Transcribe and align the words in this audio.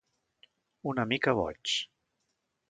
Una 0.93 1.05
mica 1.11 1.35
boig. 1.41 1.75